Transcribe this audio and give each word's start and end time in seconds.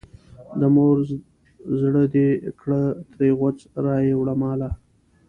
د 0.59 0.61
مور 0.75 0.97
زړه 1.79 2.03
دې 2.15 2.29
کړه 2.59 2.83
ترې 3.11 3.29
غوڅ 3.39 3.57
رایې 3.85 4.13
وړه 4.17 4.35
ماله. 4.41 4.69